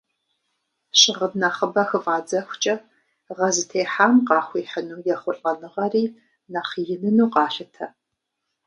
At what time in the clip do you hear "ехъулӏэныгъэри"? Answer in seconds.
5.13-6.03